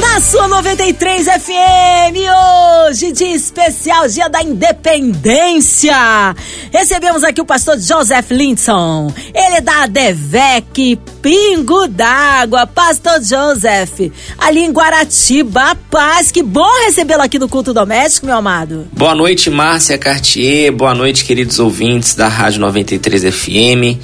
[0.00, 2.16] Na sua 93 FM,
[2.88, 5.94] hoje, dia especial, dia da independência.
[6.72, 9.12] Recebemos aqui o pastor Joseph Lindson.
[9.34, 12.66] Ele é da Devec, Pingo d'Água.
[12.66, 16.30] Pastor Joseph, ali em Guaratiba, paz.
[16.30, 18.88] Que bom recebê-lo aqui no culto doméstico, meu amado.
[18.92, 20.72] Boa noite, Márcia Cartier.
[20.72, 24.00] Boa noite, queridos ouvintes da Rádio 93 FM.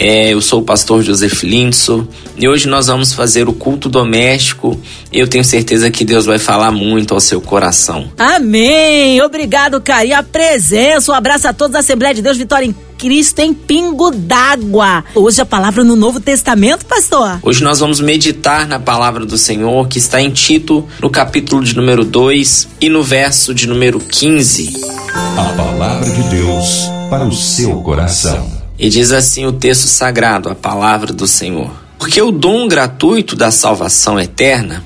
[0.00, 2.06] É, eu sou o pastor Joseph Lindson
[2.36, 4.80] e hoje nós vamos fazer o culto doméstico.
[5.12, 8.08] Eu tenho certeza que Deus vai falar muito ao seu coração.
[8.16, 9.20] Amém!
[9.20, 11.10] Obrigado, carinho, a presença.
[11.10, 15.04] Um abraço a todos da Assembleia de Deus Vitória em Cristo em Pingo d'Água.
[15.16, 17.40] Hoje a palavra no Novo Testamento, pastor.
[17.42, 21.74] Hoje nós vamos meditar na palavra do Senhor que está em Tito, no capítulo de
[21.74, 24.80] número 2 e no verso de número 15.
[25.12, 28.57] A palavra de Deus para o seu coração.
[28.78, 31.70] E diz assim o texto sagrado, a palavra do Senhor.
[31.98, 34.84] Porque o dom gratuito da salvação eterna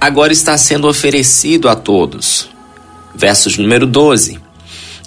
[0.00, 2.48] agora está sendo oferecido a todos.
[3.14, 4.38] Versos número 12.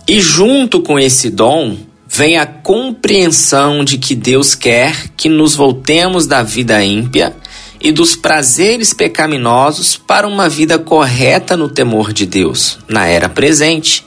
[0.07, 1.77] E junto com esse dom
[2.07, 7.35] vem a compreensão de que Deus quer que nos voltemos da vida ímpia
[7.81, 14.05] e dos prazeres pecaminosos para uma vida correta no temor de Deus, na era presente.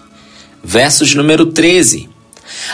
[0.62, 2.11] Versos número 13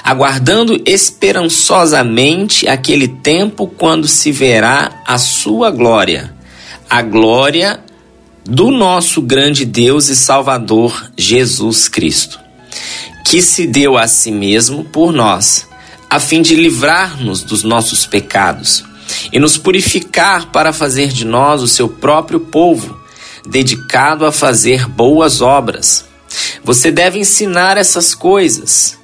[0.03, 6.35] aguardando esperançosamente aquele tempo quando se verá a sua glória,
[6.89, 7.81] a glória
[8.45, 12.41] do nosso grande Deus e Salvador Jesus Cristo,
[13.27, 15.67] que se deu a si mesmo por nós,
[16.09, 18.83] a fim de livrar-nos dos nossos pecados
[19.33, 22.99] e nos purificar para fazer de nós o seu próprio povo,
[23.47, 26.07] dedicado a fazer boas obras.
[26.65, 28.99] Você deve ensinar essas coisas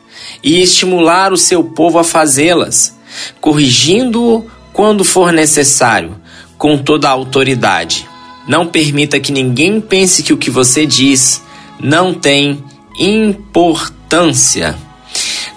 [0.44, 2.94] e estimular o seu povo a fazê-las,
[3.40, 6.16] corrigindo-o quando for necessário,
[6.58, 8.06] com toda a autoridade.
[8.46, 11.42] Não permita que ninguém pense que o que você diz
[11.80, 12.62] não tem
[12.98, 14.76] importância.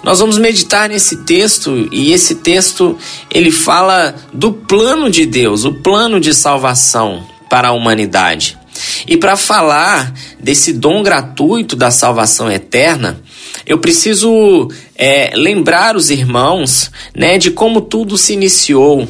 [0.02, 2.96] Nós vamos meditar nesse texto e esse texto
[3.30, 8.57] ele fala do plano de Deus, o plano de salvação para a humanidade.
[9.06, 13.20] E para falar desse dom gratuito da salvação eterna,
[13.66, 19.08] eu preciso é, lembrar os irmãos né, de como tudo se iniciou,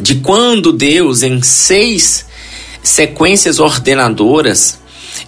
[0.00, 2.26] de quando Deus, em seis
[2.82, 4.78] sequências ordenadoras,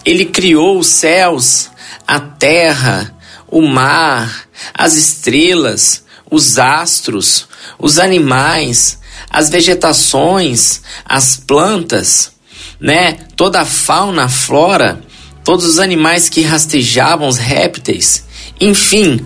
[0.05, 1.69] ele criou os céus,
[2.07, 3.15] a terra,
[3.47, 7.47] o mar, as estrelas, os astros,
[7.77, 8.99] os animais,
[9.29, 12.31] as vegetações, as plantas,
[12.79, 13.17] né?
[13.35, 15.01] Toda a fauna, a flora,
[15.43, 18.25] todos os animais que rastejavam, os répteis,
[18.59, 19.25] enfim,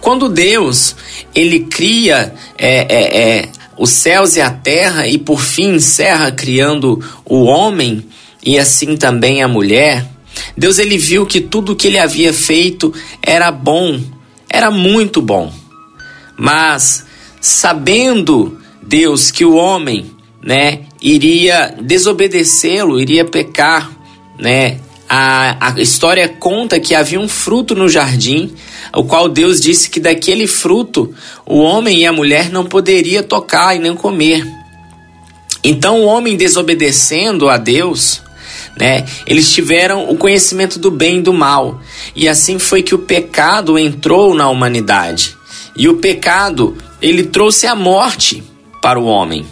[0.00, 0.94] quando Deus
[1.34, 3.48] ele cria é, é, é,
[3.78, 8.06] os céus e a terra e por fim encerra criando o homem
[8.44, 10.06] e assim também a mulher,
[10.56, 12.92] Deus ele viu que tudo que ele havia feito
[13.22, 13.98] era bom,
[14.48, 15.52] era muito bom.
[16.36, 17.06] Mas
[17.40, 20.10] sabendo Deus que o homem,
[20.42, 23.92] né, iria desobedecê-lo, iria pecar,
[24.38, 24.78] né?
[25.06, 28.54] A, a história conta que havia um fruto no jardim,
[28.96, 33.76] o qual Deus disse que daquele fruto o homem e a mulher não poderia tocar
[33.76, 34.46] e nem comer.
[35.62, 38.22] Então o homem desobedecendo a Deus,
[38.80, 41.82] né, eles tiveram o conhecimento do bem e do mal.
[42.16, 45.36] E assim foi que o pecado entrou na humanidade.
[45.76, 48.42] E o pecado, ele trouxe a morte
[48.80, 49.44] para o homem.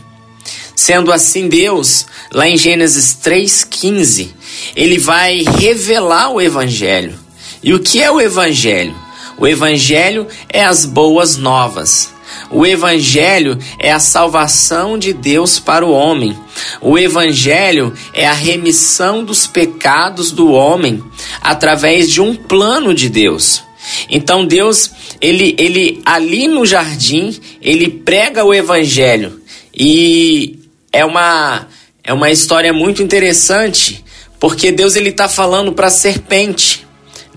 [0.74, 4.28] Sendo assim, Deus, lá em Gênesis 3,15,
[4.74, 7.18] ele vai revelar o Evangelho.
[7.62, 8.94] E o que é o Evangelho?
[9.38, 12.12] O Evangelho é as boas novas.
[12.50, 16.36] O Evangelho é a salvação de Deus para o homem.
[16.80, 21.02] O Evangelho é a remissão dos pecados do homem
[21.40, 23.62] através de um plano de Deus.
[24.08, 24.90] Então Deus,
[25.20, 29.40] ele, ele ali no jardim, ele prega o Evangelho
[29.74, 30.61] e
[30.92, 31.66] é uma,
[32.04, 34.04] é uma história muito interessante,
[34.38, 36.86] porque Deus ele está falando para a serpente,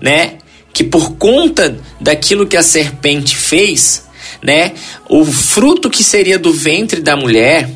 [0.00, 0.38] né?
[0.72, 4.04] Que por conta daquilo que a serpente fez,
[4.42, 4.72] né?
[5.08, 7.70] O fruto que seria do ventre da mulher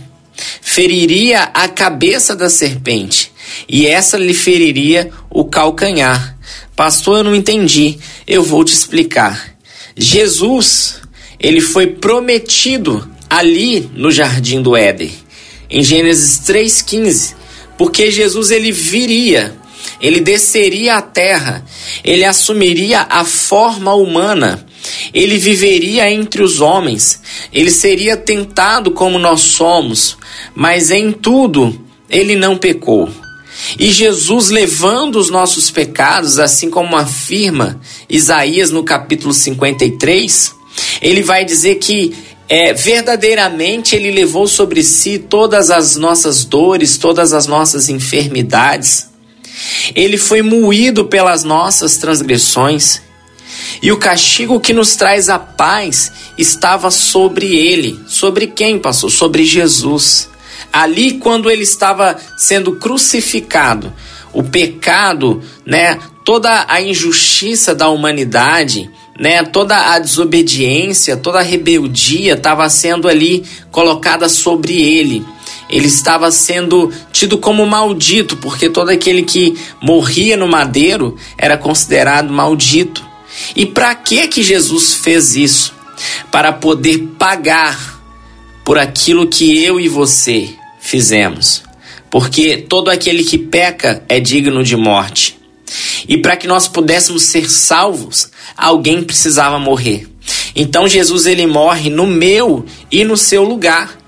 [0.61, 3.31] feriria a cabeça da serpente
[3.69, 6.37] e essa lhe feriria o calcanhar.
[6.77, 7.99] Pastor, eu não entendi.
[8.27, 9.55] Eu vou te explicar.
[9.97, 11.01] Jesus,
[11.39, 15.13] ele foi prometido ali no jardim do Éden
[15.71, 17.35] em Gênesis 3:15,
[17.79, 19.61] porque Jesus ele viria
[20.01, 21.65] ele desceria à terra,
[22.03, 24.67] ele assumiria a forma humana,
[25.13, 27.21] ele viveria entre os homens,
[27.53, 30.17] ele seria tentado como nós somos,
[30.55, 31.79] mas em tudo
[32.09, 33.11] ele não pecou.
[33.79, 37.79] E Jesus, levando os nossos pecados, assim como afirma
[38.09, 40.55] Isaías no capítulo 53,
[41.03, 42.15] ele vai dizer que
[42.53, 49.09] é, verdadeiramente ele levou sobre si todas as nossas dores, todas as nossas enfermidades.
[49.95, 53.01] Ele foi moído pelas nossas transgressões.
[53.81, 58.01] E o castigo que nos traz a paz estava sobre ele.
[58.09, 59.13] Sobre quem, pastor?
[59.13, 60.29] Sobre Jesus.
[60.73, 63.93] Ali, quando ele estava sendo crucificado,
[64.33, 72.33] o pecado, né, toda a injustiça da humanidade, né, toda a desobediência, toda a rebeldia
[72.33, 75.23] estava sendo ali colocada sobre ele.
[75.69, 82.33] Ele estava sendo tido como maldito, porque todo aquele que morria no madeiro era considerado
[82.33, 83.05] maldito.
[83.55, 85.75] E para que que Jesus fez isso?
[86.33, 88.01] Para poder pagar
[88.65, 90.49] por aquilo que eu e você
[90.81, 91.63] fizemos.
[92.11, 95.40] Porque todo aquele que peca é digno de morte.
[96.09, 100.07] E para que nós pudéssemos ser salvos, alguém precisava morrer.
[100.55, 103.99] Então Jesus ele morre no meu e no seu lugar,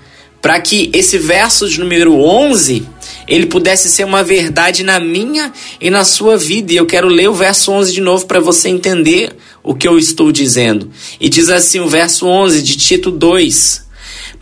[0.41, 2.85] para que esse verso de número 11
[3.27, 6.73] ele pudesse ser uma verdade na minha e na sua vida.
[6.73, 9.97] E eu quero ler o verso 11 de novo para você entender o que eu
[9.97, 10.91] estou dizendo.
[11.19, 13.83] E diz assim o verso 11 de Tito 2: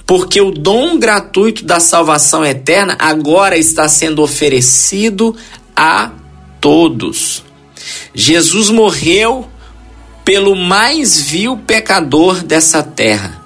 [0.06, 5.36] porque o dom gratuito da salvação eterna agora está sendo oferecido
[5.76, 6.12] a
[6.62, 7.44] todos.
[8.14, 9.50] Jesus morreu
[10.24, 13.42] pelo mais vil pecador dessa terra.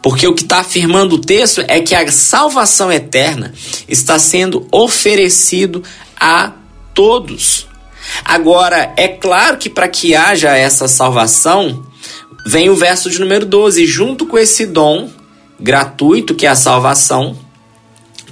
[0.00, 3.52] Porque o que está afirmando o texto é que a salvação eterna
[3.88, 5.82] está sendo oferecido
[6.18, 6.52] a
[6.94, 7.66] todos.
[8.24, 11.84] Agora, é claro que para que haja essa salvação,
[12.46, 15.10] vem o verso de número 12, junto com esse dom,
[15.58, 17.36] gratuito, que é a salvação,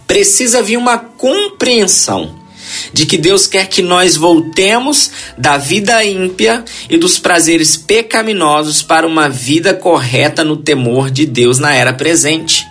[0.06, 2.45] precisa vir uma compreensão
[2.92, 9.06] de que Deus quer que nós voltemos da vida ímpia e dos prazeres pecaminosos para
[9.06, 12.64] uma vida correta no temor de Deus na era presente.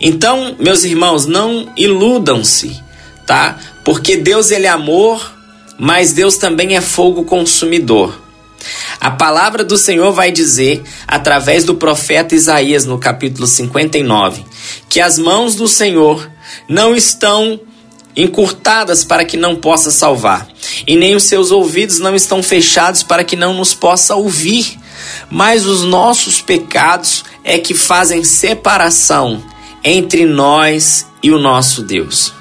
[0.00, 2.80] Então, meus irmãos, não iludam-se,
[3.26, 3.58] tá?
[3.84, 5.34] Porque Deus ele é amor,
[5.78, 8.26] mas Deus também é fogo consumidor.
[9.00, 14.44] A palavra do Senhor vai dizer, através do profeta Isaías, no capítulo 59,
[14.88, 16.28] que as mãos do Senhor
[16.68, 17.60] não estão
[18.16, 20.48] encurtadas para que não possa salvar,
[20.86, 24.78] e nem os seus ouvidos não estão fechados para que não nos possa ouvir,
[25.30, 29.44] mas os nossos pecados é que fazem separação
[29.84, 32.32] entre nós e o nosso Deus.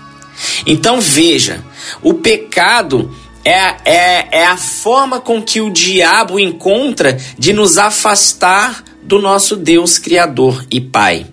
[0.65, 1.63] Então veja,
[2.01, 3.13] o pecado
[3.43, 9.55] é, é, é a forma com que o diabo encontra de nos afastar do nosso
[9.55, 11.27] Deus Criador e Pai.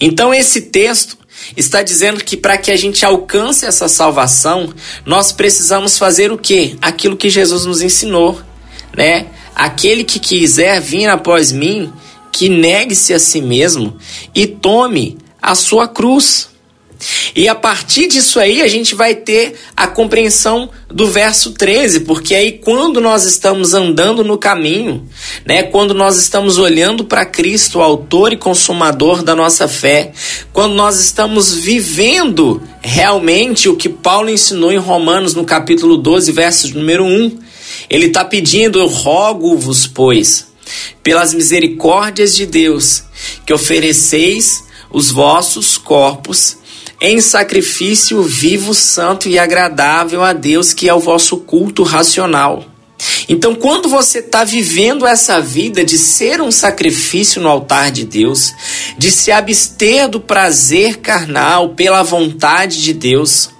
[0.00, 1.18] Então, esse texto
[1.56, 4.72] está dizendo que para que a gente alcance essa salvação,
[5.04, 6.76] nós precisamos fazer o quê?
[6.80, 8.40] Aquilo que Jesus nos ensinou,
[8.96, 9.26] né?
[9.54, 11.92] Aquele que quiser vir após mim,
[12.32, 13.96] que negue-se a si mesmo
[14.34, 16.48] e tome a sua cruz.
[17.34, 22.34] E a partir disso aí a gente vai ter a compreensão do verso 13, porque
[22.34, 25.08] aí quando nós estamos andando no caminho,
[25.44, 30.12] né, quando nós estamos olhando para Cristo, autor e consumador da nossa fé,
[30.52, 36.74] quando nós estamos vivendo realmente o que Paulo ensinou em Romanos no capítulo 12, verso
[36.74, 37.38] número 1,
[37.90, 40.46] ele está pedindo: Eu rogo-vos, pois,
[41.02, 43.04] pelas misericórdias de Deus,
[43.44, 46.58] que ofereceis os vossos corpos
[47.00, 52.64] em sacrifício vivo, santo e agradável a Deus, que é o vosso culto racional.
[53.28, 58.52] Então, quando você está vivendo essa vida de ser um sacrifício no altar de Deus,
[58.96, 63.50] de se abster do prazer carnal pela vontade de Deus,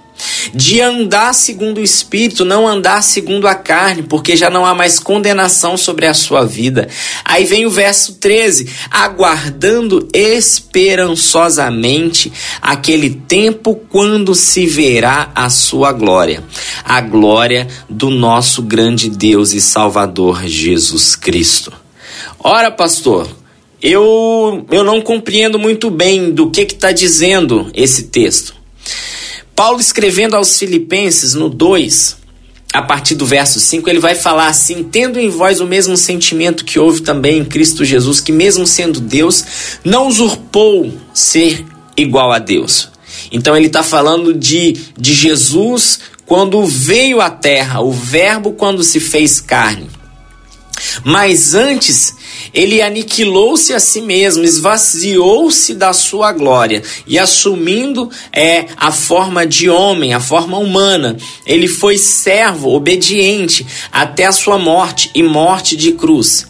[0.53, 4.99] de andar segundo o Espírito, não andar segundo a carne, porque já não há mais
[4.99, 6.89] condenação sobre a sua vida.
[7.23, 16.43] Aí vem o verso 13: aguardando esperançosamente aquele tempo quando se verá a sua glória,
[16.83, 21.71] a glória do nosso grande Deus e Salvador Jesus Cristo.
[22.39, 23.27] Ora, pastor,
[23.81, 28.55] eu, eu não compreendo muito bem do que está dizendo esse texto.
[29.55, 32.17] Paulo escrevendo aos Filipenses no 2,
[32.73, 36.65] a partir do verso 5, ele vai falar assim: tendo em vós o mesmo sentimento
[36.65, 39.45] que houve também em Cristo Jesus, que mesmo sendo Deus,
[39.83, 42.89] não usurpou ser igual a Deus.
[43.31, 48.99] Então ele está falando de, de Jesus quando veio à terra, o Verbo quando se
[48.99, 49.89] fez carne.
[51.03, 52.14] Mas antes,
[52.53, 59.69] ele aniquilou-se a si mesmo, esvaziou-se da sua glória e assumindo é a forma de
[59.69, 65.93] homem, a forma humana, ele foi servo obediente até a sua morte e morte de
[65.93, 66.47] cruz.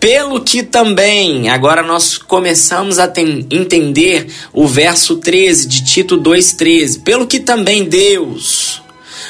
[0.00, 3.12] Pelo que também, agora nós começamos a
[3.50, 7.02] entender o verso 13 de Tito 2,13.
[7.02, 8.80] Pelo que também Deus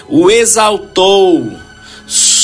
[0.09, 1.45] o exaltou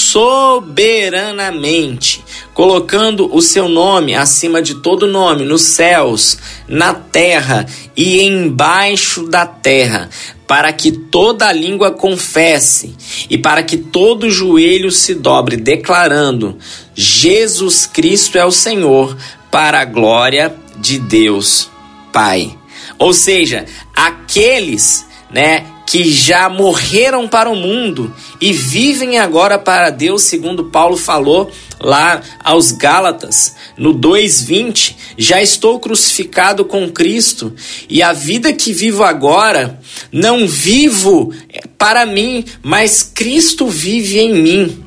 [0.06, 9.26] soberanamente, colocando o seu nome acima de todo nome, nos céus, na terra e embaixo
[9.26, 10.08] da terra,
[10.46, 12.94] para que toda língua confesse
[13.28, 16.56] e para que todo joelho se dobre, declarando:
[16.94, 19.16] Jesus Cristo é o Senhor,
[19.50, 21.68] para a glória de Deus
[22.12, 22.56] Pai.
[22.98, 30.22] Ou seja, aqueles, né, que já morreram para o mundo e vivem agora para Deus,
[30.22, 31.50] segundo Paulo falou
[31.80, 37.54] lá aos Gálatas, no 2:20, já estou crucificado com Cristo
[37.88, 39.78] e a vida que vivo agora
[40.10, 41.32] não vivo
[41.78, 44.84] para mim, mas Cristo vive em mim.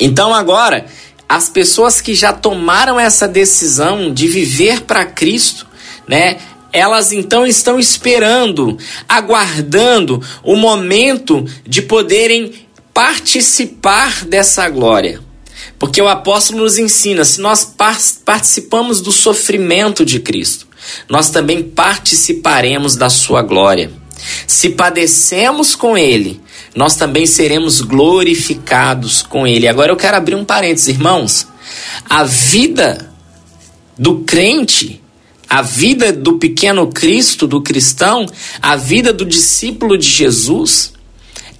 [0.00, 0.86] Então agora,
[1.28, 5.66] as pessoas que já tomaram essa decisão de viver para Cristo,
[6.08, 6.38] né?
[6.72, 8.76] Elas então estão esperando,
[9.08, 12.52] aguardando o momento de poderem
[12.92, 15.20] participar dessa glória.
[15.78, 17.74] Porque o apóstolo nos ensina: se nós
[18.24, 20.66] participamos do sofrimento de Cristo,
[21.08, 23.90] nós também participaremos da sua glória.
[24.46, 26.40] Se padecemos com Ele,
[26.74, 29.66] nós também seremos glorificados com Ele.
[29.66, 31.46] Agora eu quero abrir um parênteses, irmãos.
[32.08, 33.10] A vida
[33.98, 34.99] do crente
[35.50, 38.24] a vida do pequeno Cristo, do cristão,
[38.62, 40.92] a vida do discípulo de Jesus,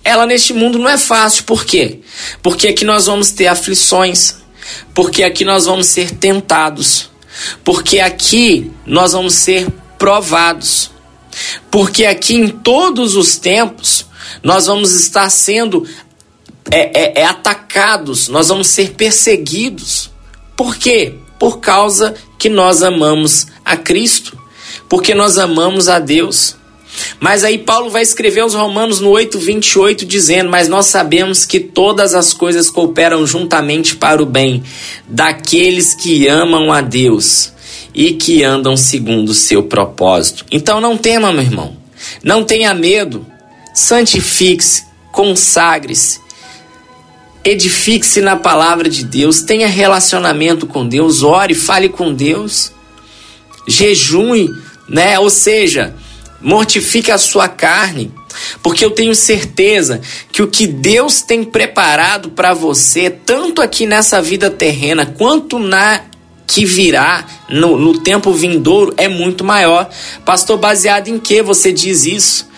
[0.04, 1.42] ela neste mundo não é fácil.
[1.42, 1.98] Por quê?
[2.40, 4.36] Porque aqui nós vamos ter aflições,
[4.94, 7.10] porque aqui nós vamos ser tentados,
[7.64, 9.66] porque aqui nós vamos ser
[9.98, 10.92] provados,
[11.68, 14.06] porque aqui em todos os tempos
[14.40, 15.84] nós vamos estar sendo
[16.70, 20.10] é, é, é atacados, nós vamos ser perseguidos.
[20.56, 21.14] Por quê?
[21.40, 24.36] Por causa que nós amamos a Cristo,
[24.88, 26.56] porque nós amamos a Deus.
[27.20, 32.14] Mas aí Paulo vai escrever aos Romanos no 8:28 dizendo: "Mas nós sabemos que todas
[32.14, 34.64] as coisas cooperam juntamente para o bem
[35.06, 37.52] daqueles que amam a Deus
[37.94, 40.46] e que andam segundo o seu propósito".
[40.50, 41.76] Então não tema, meu irmão.
[42.24, 43.24] Não tenha medo.
[43.74, 46.18] Santifique-se, consagre-se.
[47.44, 52.72] Edifique-se na palavra de Deus, tenha relacionamento com Deus, ore, fale com Deus
[53.70, 54.50] jejue,
[54.88, 55.18] né?
[55.18, 55.94] Ou seja,
[56.40, 58.12] mortifique a sua carne,
[58.62, 60.00] porque eu tenho certeza
[60.32, 66.02] que o que Deus tem preparado para você, tanto aqui nessa vida terrena quanto na
[66.46, 69.88] que virá no, no tempo vindouro, é muito maior.
[70.24, 72.49] Pastor, baseado em que você diz isso?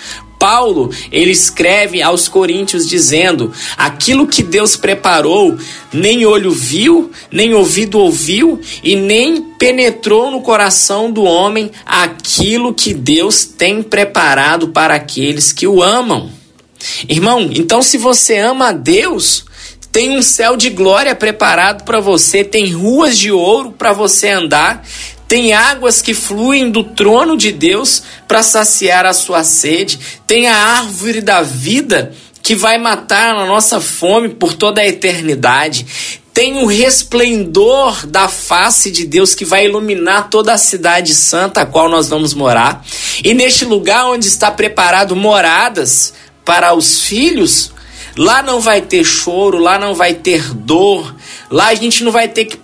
[0.42, 5.56] Paulo, ele escreve aos Coríntios dizendo: aquilo que Deus preparou,
[5.92, 12.92] nem olho viu, nem ouvido ouviu, e nem penetrou no coração do homem aquilo que
[12.92, 16.28] Deus tem preparado para aqueles que o amam.
[17.08, 19.44] Irmão, então se você ama a Deus,
[19.92, 24.84] tem um céu de glória preparado para você, tem ruas de ouro para você andar,
[25.32, 30.54] tem águas que fluem do trono de Deus para saciar a sua sede, tem a
[30.54, 32.12] árvore da vida
[32.42, 36.20] que vai matar a nossa fome por toda a eternidade.
[36.34, 41.66] Tem o resplendor da face de Deus que vai iluminar toda a cidade santa a
[41.66, 42.84] qual nós vamos morar.
[43.24, 46.12] E neste lugar onde está preparado moradas
[46.44, 47.71] para os filhos,
[48.16, 51.14] lá não vai ter choro, lá não vai ter dor,
[51.52, 52.62] Lá a gente não vai ter que.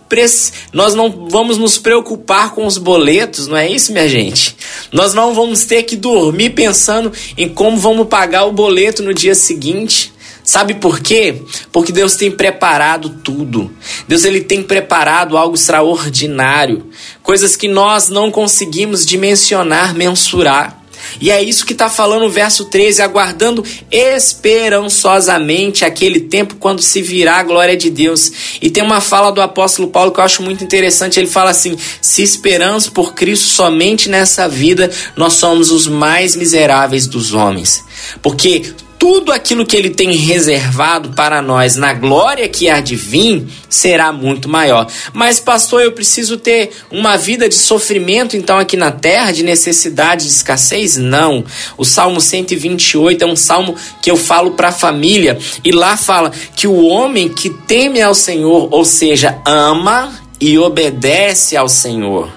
[0.73, 4.57] Nós não vamos nos preocupar com os boletos, não é isso, minha gente?
[4.91, 9.35] Nós não vamos ter que dormir pensando em como vamos pagar o boleto no dia
[9.35, 10.11] seguinte.
[10.43, 11.43] Sabe por quê?
[11.71, 13.71] Porque Deus tem preparado tudo.
[14.09, 16.87] Deus ele tem preparado algo extraordinário,
[17.23, 20.78] coisas que nós não conseguimos dimensionar, mensurar.
[21.21, 27.03] E é isso que está falando o verso 13, aguardando esperançosamente aquele tempo quando se
[27.03, 28.31] virá a glória de Deus.
[28.61, 31.19] E tem uma fala do apóstolo Paulo que eu acho muito interessante.
[31.19, 37.07] Ele fala assim: se esperamos por Cristo somente nessa vida, nós somos os mais miseráveis
[37.07, 37.85] dos homens.
[38.23, 43.47] Porque tudo aquilo que ele tem reservado para nós na glória que há de vir
[43.69, 44.91] será muito maior.
[45.13, 50.25] Mas, pastor, eu preciso ter uma vida de sofrimento, então, aqui na terra, de necessidade,
[50.25, 50.97] de escassez?
[50.97, 51.45] Não.
[51.77, 56.33] O Salmo 128 é um salmo que eu falo para a família, e lá fala
[56.57, 62.31] que o homem que teme ao Senhor, ou seja, ama e obedece ao Senhor,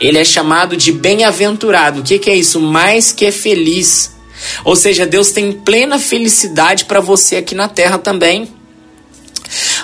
[0.00, 2.00] ele é chamado de bem-aventurado.
[2.00, 2.60] O que, que é isso?
[2.60, 4.13] Mais que feliz.
[4.64, 8.48] Ou seja, Deus tem plena felicidade para você aqui na terra também.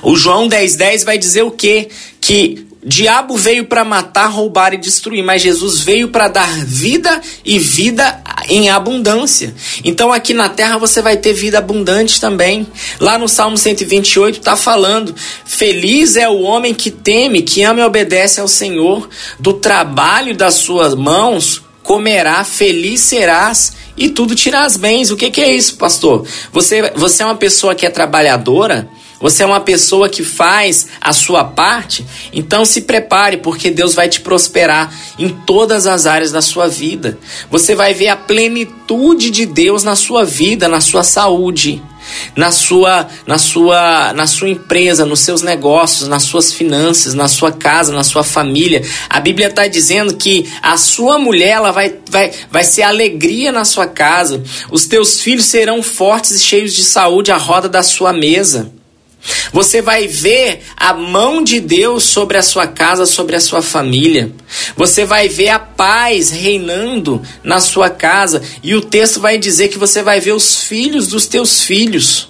[0.02, 1.88] O João 10,10 10 vai dizer o quê?
[2.20, 7.58] Que diabo veio para matar, roubar e destruir, mas Jesus veio para dar vida e
[7.58, 9.54] vida em abundância.
[9.84, 12.66] Então aqui na terra você vai ter vida abundante também.
[12.98, 15.14] Lá no Salmo 128 está falando:
[15.44, 20.54] Feliz é o homem que teme, que ama e obedece ao Senhor, do trabalho das
[20.54, 25.10] suas mãos comerá, feliz serás e tudo tirarás bens.
[25.10, 26.26] O que, que é isso, pastor?
[26.50, 28.88] Você, você é uma pessoa que é trabalhadora?
[29.20, 32.06] Você é uma pessoa que faz a sua parte?
[32.32, 37.18] Então se prepare, porque Deus vai te prosperar em todas as áreas da sua vida.
[37.50, 41.82] Você vai ver a plenitude de Deus na sua vida, na sua saúde,
[42.34, 47.52] na sua, na sua, na sua empresa, nos seus negócios, nas suas finanças, na sua
[47.52, 48.82] casa, na sua família.
[49.10, 53.66] A Bíblia está dizendo que a sua mulher ela vai, vai, vai ser alegria na
[53.66, 54.42] sua casa.
[54.70, 58.79] Os teus filhos serão fortes e cheios de saúde à roda da sua mesa.
[59.52, 64.32] Você vai ver a mão de Deus sobre a sua casa, sobre a sua família.
[64.76, 68.42] Você vai ver a paz reinando na sua casa.
[68.62, 72.28] E o texto vai dizer que você vai ver os filhos dos teus filhos.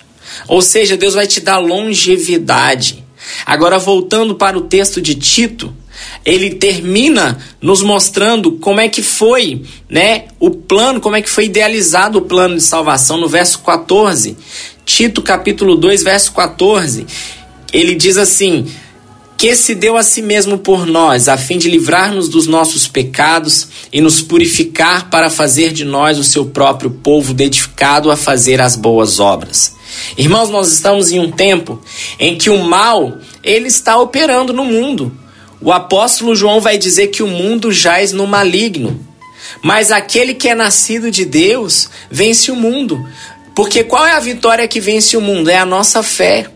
[0.49, 3.04] Ou seja, Deus vai te dar longevidade.
[3.44, 5.74] Agora, voltando para o texto de Tito,
[6.24, 11.46] ele termina nos mostrando como é que foi, né, o plano, como é que foi
[11.46, 14.36] idealizado o plano de salvação no verso 14.
[14.84, 17.06] Tito capítulo 2, verso 14,
[17.72, 18.66] ele diz assim:
[19.40, 23.68] que se deu a si mesmo por nós, a fim de livrar-nos dos nossos pecados
[23.90, 28.76] e nos purificar para fazer de nós o seu próprio povo dedicado a fazer as
[28.76, 29.79] boas obras.
[30.16, 31.80] Irmãos, nós estamos em um tempo
[32.18, 35.12] em que o mal ele está operando no mundo.
[35.61, 39.06] O apóstolo João vai dizer que o mundo jaz no maligno.
[39.62, 42.99] Mas aquele que é nascido de Deus vence o mundo.
[43.54, 45.50] Porque qual é a vitória que vence o mundo?
[45.50, 46.47] É a nossa fé.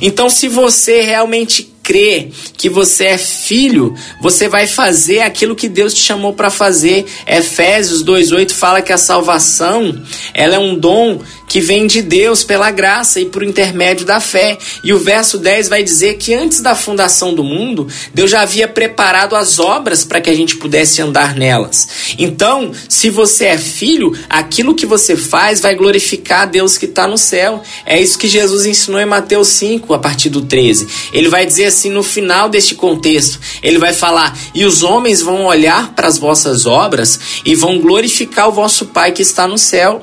[0.00, 5.94] Então, se você realmente crê que você é filho, você vai fazer aquilo que Deus
[5.94, 7.06] te chamou para fazer.
[7.26, 9.98] Efésios 2:8 fala que a salvação,
[10.34, 14.58] ela é um dom que vem de Deus pela graça e por intermédio da fé.
[14.84, 18.68] E o verso 10 vai dizer que antes da fundação do mundo, Deus já havia
[18.68, 21.88] preparado as obras para que a gente pudesse andar nelas.
[22.18, 27.06] Então, se você é filho, aquilo que você faz vai glorificar a Deus que está
[27.06, 27.62] no céu.
[27.86, 30.86] É isso que Jesus ensinou em Mateus 5, a partir do 13.
[31.12, 35.44] Ele vai dizer assim no final deste contexto: ele vai falar, e os homens vão
[35.44, 40.02] olhar para as vossas obras e vão glorificar o vosso Pai que está no céu.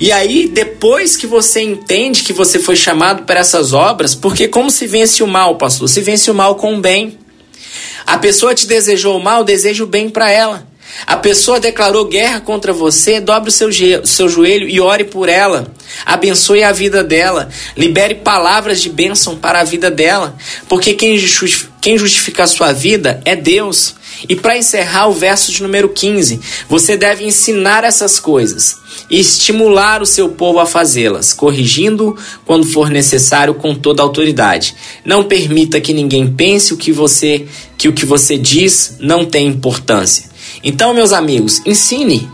[0.00, 4.70] E aí, depois que você entende que você foi chamado para essas obras, porque como
[4.70, 5.88] se vence o mal, pastor?
[5.88, 7.18] Se vence o mal com o bem.
[8.06, 10.66] A pessoa te desejou o mal, deseja o bem para ela.
[11.06, 13.70] A pessoa declarou guerra contra você, dobre o seu,
[14.04, 15.66] seu joelho e ore por ela.
[16.06, 17.48] Abençoe a vida dela.
[17.76, 20.36] Libere palavras de bênção para a vida dela.
[20.68, 21.18] Porque quem
[21.80, 23.94] quem justifica a sua vida é Deus.
[24.26, 28.76] E para encerrar o verso de número 15, você deve ensinar essas coisas
[29.10, 34.74] e estimular o seu povo a fazê-las, corrigindo quando for necessário com toda autoridade.
[35.04, 39.46] Não permita que ninguém pense o que você que o que você diz não tem
[39.46, 40.33] importância.
[40.64, 42.28] Então, meus amigos, ensine,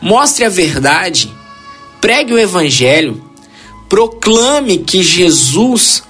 [0.00, 1.32] mostre a verdade,
[2.00, 3.24] pregue o evangelho,
[3.88, 6.02] proclame que Jesus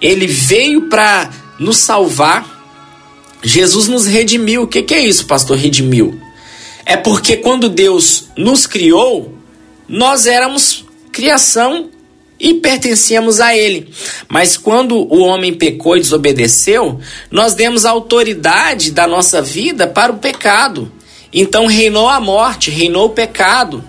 [0.00, 2.54] ele veio para nos salvar.
[3.42, 4.62] Jesus nos redimiu.
[4.62, 5.56] O que, que é isso, pastor?
[5.56, 6.20] Redimiu.
[6.84, 9.34] É porque quando Deus nos criou,
[9.88, 11.90] nós éramos criação
[12.38, 13.90] e pertencíamos a Ele.
[14.28, 17.00] Mas quando o homem pecou e desobedeceu,
[17.30, 20.92] nós demos autoridade da nossa vida para o pecado.
[21.36, 23.84] Então reinou a morte, reinou o pecado.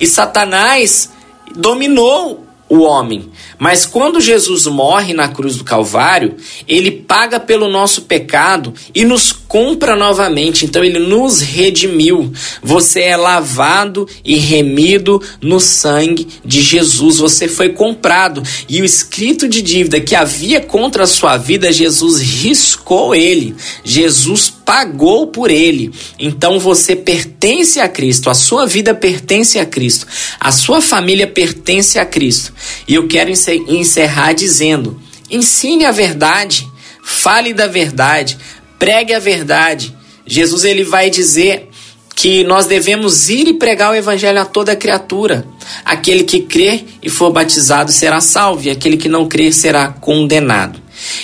[0.00, 1.12] E Satanás
[1.54, 3.28] dominou o homem.
[3.58, 6.36] Mas quando Jesus morre na cruz do Calvário,
[6.68, 10.64] ele paga pelo nosso pecado e nos compra novamente.
[10.64, 12.32] Então ele nos redimiu.
[12.62, 17.18] Você é lavado e remido no sangue de Jesus.
[17.18, 18.40] Você foi comprado.
[18.68, 23.56] E o escrito de dívida que havia contra a sua vida, Jesus riscou ele.
[23.82, 25.90] Jesus pagou por ele.
[26.16, 30.06] Então você pertence a Cristo, a sua vida pertence a Cristo,
[30.38, 32.54] a sua família pertence a Cristo.
[32.86, 33.32] E eu quero
[33.66, 36.68] encerrar dizendo: ensine a verdade,
[37.02, 38.38] fale da verdade,
[38.78, 39.92] pregue a verdade.
[40.24, 41.68] Jesus ele vai dizer
[42.14, 45.44] que nós devemos ir e pregar o evangelho a toda criatura.
[45.84, 50.79] Aquele que crer e for batizado será salvo, e aquele que não crer será condenado.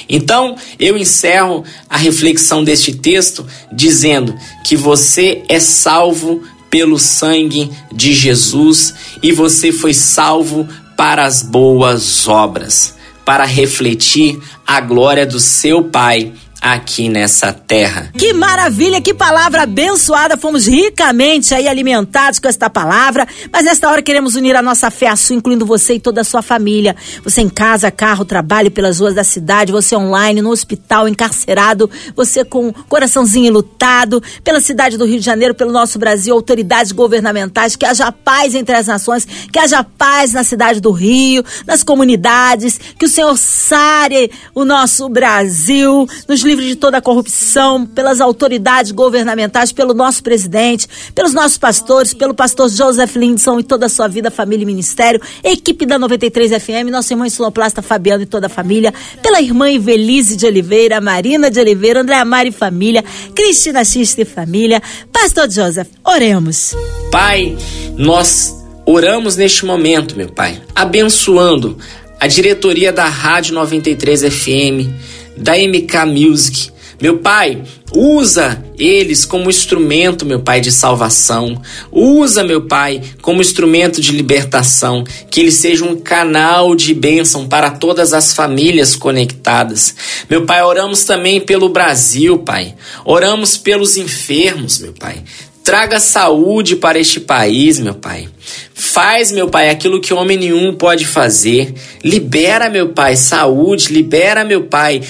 [0.09, 8.13] Então, eu encerro a reflexão deste texto dizendo que você é salvo pelo sangue de
[8.13, 15.85] Jesus e você foi salvo para as boas obras, para refletir a glória do seu
[15.85, 18.11] Pai aqui nessa terra.
[18.17, 20.37] Que maravilha, que palavra abençoada.
[20.37, 23.27] Fomos ricamente aí alimentados com esta palavra.
[23.53, 26.25] Mas nesta hora queremos unir a nossa fé a sua, incluindo você e toda a
[26.25, 26.97] sua família.
[27.23, 32.45] Você em casa, carro, trabalho pelas ruas da cidade, você online, no hospital, encarcerado, você
[32.45, 37.85] com coraçãozinho lutado, pela cidade do Rio de Janeiro, pelo nosso Brasil, autoridades governamentais, que
[37.85, 43.07] haja paz entre as nações, que haja paz na cidade do Rio, nas comunidades, que
[43.07, 49.73] o Senhor sare o nosso Brasil, nos livre de toda a corrupção, pelas autoridades governamentais,
[49.73, 54.31] pelo nosso presidente, pelos nossos pastores, pelo pastor Joseph Lindson e toda a sua vida,
[54.31, 58.95] família e ministério, equipe da 93 FM, nossa irmã Insuloplasta Fabiano e toda a família,
[59.23, 63.05] pela irmã Ivelise de Oliveira, Marina de Oliveira, André Amari Família,
[63.35, 64.83] Cristina Xista e Família,
[65.13, 66.75] Pastor Joseph, oremos.
[67.11, 67.57] Pai,
[67.97, 68.55] nós
[68.87, 71.77] oramos neste momento, meu Pai, abençoando
[72.19, 76.77] a diretoria da Rádio 93 FM da MK Music.
[77.01, 77.63] Meu Pai,
[77.95, 81.61] usa eles como instrumento, meu Pai, de salvação.
[81.93, 85.05] Usa, meu Pai, como instrumento de libertação.
[85.31, 89.95] Que eles sejam um canal de bênção para todas as famílias conectadas.
[90.31, 92.75] Meu Pai, oramos também pelo Brasil, Pai.
[93.05, 95.23] Oramos pelos enfermos, meu Pai.
[95.67, 98.29] Traga saúde para este país, meu Pai.
[98.73, 101.75] Faz, meu Pai, aquilo que homem nenhum pode fazer.
[102.05, 103.93] Libera, meu Pai, saúde.
[103.93, 105.03] Libera, meu Pai,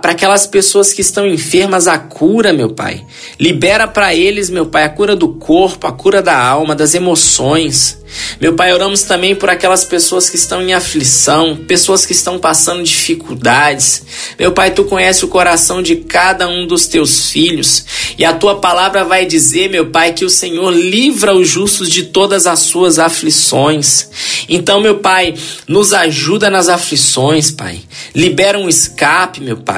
[0.00, 3.04] para aquelas pessoas que estão enfermas a cura, meu Pai.
[3.38, 8.02] Libera para eles, meu Pai, a cura do corpo, a cura da alma, das emoções.
[8.40, 12.82] Meu Pai, oramos também por aquelas pessoas que estão em aflição, pessoas que estão passando
[12.82, 14.04] dificuldades.
[14.38, 17.84] Meu Pai, tu conhece o coração de cada um dos teus filhos,
[18.18, 22.04] e a tua palavra vai dizer, meu Pai, que o Senhor livra os justos de
[22.04, 24.08] todas as suas aflições.
[24.48, 25.34] Então, meu Pai,
[25.66, 27.80] nos ajuda nas aflições, Pai.
[28.14, 29.71] Libera um escape, meu Pai.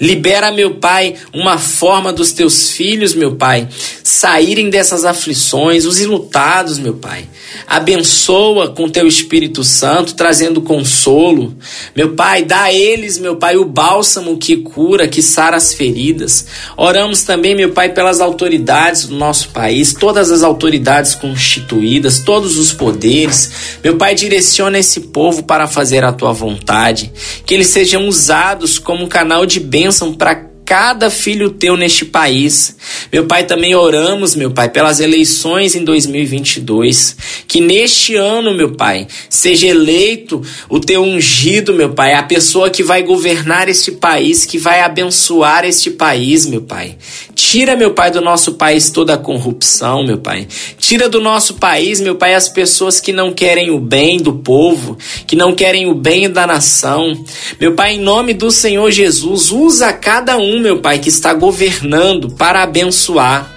[0.00, 3.68] Libera, meu Pai, uma forma dos teus filhos, meu Pai,
[4.16, 7.26] saírem dessas aflições, os ilutados, meu Pai.
[7.66, 11.54] Abençoa com teu Espírito Santo, trazendo consolo.
[11.94, 16.46] Meu Pai, dá a eles, meu Pai, o bálsamo que cura, que sara as feridas.
[16.76, 22.72] Oramos também, meu Pai, pelas autoridades do nosso país, todas as autoridades constituídas, todos os
[22.72, 23.78] poderes.
[23.82, 27.12] Meu Pai, direciona esse povo para fazer a tua vontade.
[27.44, 32.76] Que eles sejam usados como canal de bênção para cada filho teu neste país.
[33.12, 37.16] Meu Pai, também oramos, meu Pai, pelas eleições em 2022.
[37.46, 42.82] Que neste ano, meu Pai, seja eleito o teu ungido, meu Pai, a pessoa que
[42.82, 46.96] vai governar este país, que vai abençoar este país, meu Pai.
[47.36, 50.48] Tira, meu Pai, do nosso país toda a corrupção, meu Pai.
[50.80, 54.98] Tira do nosso país, meu Pai, as pessoas que não querem o bem do povo,
[55.28, 57.24] que não querem o bem da nação.
[57.60, 62.30] Meu Pai, em nome do Senhor Jesus, usa cada um meu Pai, que está governando
[62.30, 63.50] para abençoar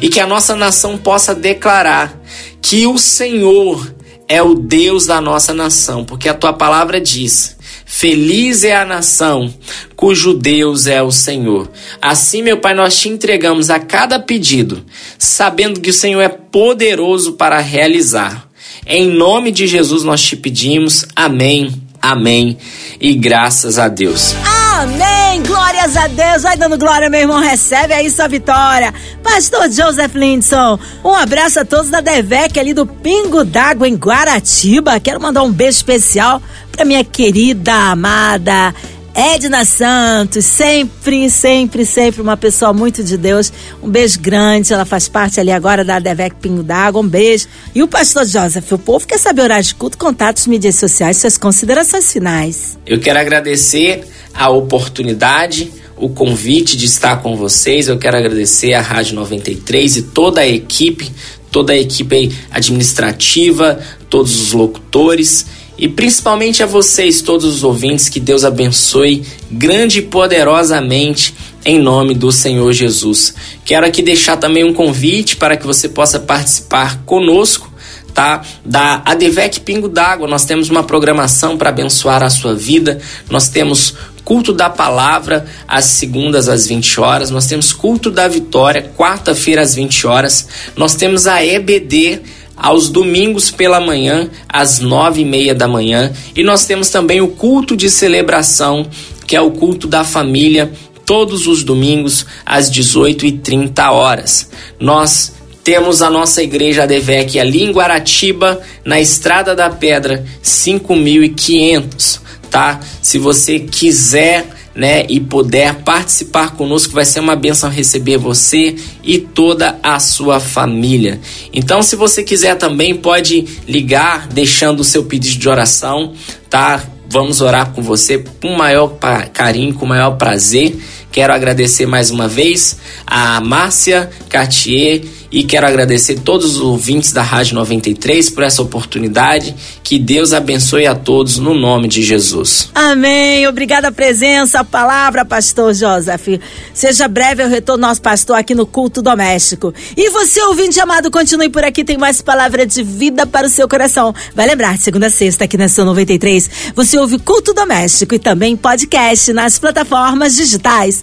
[0.00, 2.20] e que a nossa nação possa declarar
[2.60, 3.94] que o Senhor
[4.28, 9.52] é o Deus da nossa nação, porque a tua palavra diz: Feliz é a nação
[9.96, 11.68] cujo Deus é o Senhor.
[12.00, 14.84] Assim, meu Pai, nós te entregamos a cada pedido,
[15.18, 18.48] sabendo que o Senhor é poderoso para realizar.
[18.86, 21.04] Em nome de Jesus nós te pedimos.
[21.14, 21.72] Amém.
[22.00, 22.56] Amém.
[23.00, 24.34] E graças a Deus.
[24.80, 25.42] Amém!
[25.42, 26.42] Glórias a Deus!
[26.42, 27.38] Vai dando glória, meu irmão.
[27.38, 28.94] Recebe aí sua vitória.
[29.22, 34.98] Pastor Joseph Lindson, um abraço a todos da Devec ali do Pingo d'Água em Guaratiba.
[34.98, 36.40] Quero mandar um beijo especial
[36.72, 38.74] pra minha querida, amada
[39.14, 43.52] Edna Santos, sempre, sempre, sempre uma pessoa muito de Deus.
[43.82, 47.46] Um beijo grande, ela faz parte ali agora da Devec Pingo d'Água, um beijo.
[47.74, 51.36] E o pastor Joseph, o povo quer saber horário de culto, contatos, mídias sociais, suas
[51.36, 52.78] considerações finais.
[52.86, 57.88] Eu quero agradecer a oportunidade, o convite de estar com vocês.
[57.88, 61.10] Eu quero agradecer à Rádio 93 e toda a equipe,
[61.50, 65.46] toda a equipe administrativa, todos os locutores
[65.80, 72.14] e principalmente a vocês, todos os ouvintes, que Deus abençoe grande e poderosamente em nome
[72.14, 73.34] do Senhor Jesus.
[73.64, 77.70] Quero aqui deixar também um convite para que você possa participar conosco
[78.10, 78.42] tá?
[78.64, 83.00] Da Advec Pingo d'Água, nós temos uma programação para abençoar a sua vida.
[83.30, 83.94] Nós temos
[84.30, 89.74] culto da palavra às segundas às 20 horas, nós temos culto da vitória quarta-feira às
[89.74, 90.46] 20 horas.
[90.76, 92.20] Nós temos a EBD
[92.56, 96.12] aos domingos pela manhã, às nove e meia da manhã.
[96.36, 98.86] E nós temos também o culto de celebração,
[99.26, 100.70] que é o culto da família,
[101.04, 104.48] todos os domingos às 18h30 horas.
[104.78, 105.32] Nós
[105.64, 112.80] temos a nossa igreja Adevec ali em Guaratiba, na Estrada da Pedra, 5500, tá?
[113.00, 119.18] Se você quiser né, e puder participar conosco, vai ser uma benção receber você e
[119.18, 121.20] toda a sua família.
[121.52, 126.12] Então, se você quiser também, pode ligar deixando o seu pedido de oração,
[126.48, 126.82] tá?
[127.08, 128.96] Vamos orar com você com maior
[129.32, 130.78] carinho, com maior prazer.
[131.10, 137.22] Quero agradecer mais uma vez a Márcia Cartier e quero agradecer todos os ouvintes da
[137.22, 139.54] Rádio 93 por essa oportunidade.
[139.82, 142.70] Que Deus abençoe a todos no nome de Jesus.
[142.74, 143.46] Amém.
[143.46, 146.40] Obrigada a presença, a palavra, pastor Joseph.
[146.74, 149.72] Seja breve o retorno nosso pastor aqui no culto doméstico.
[149.96, 153.68] E você, ouvinte amado, continue por aqui, tem mais palavra de vida para o seu
[153.68, 154.14] coração.
[154.34, 158.56] Vai lembrar, segunda a sexta aqui na São 93, você ouve culto doméstico e também
[158.56, 161.02] podcast nas plataformas digitais.